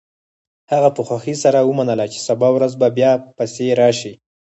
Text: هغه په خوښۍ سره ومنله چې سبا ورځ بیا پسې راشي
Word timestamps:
هغه 0.71 0.89
په 0.95 1.01
خوښۍ 1.07 1.35
سره 1.43 1.59
ومنله 1.69 2.05
چې 2.13 2.19
سبا 2.27 2.47
ورځ 2.55 2.71
بیا 2.97 3.11
پسې 3.37 3.65
راشي 3.81 4.13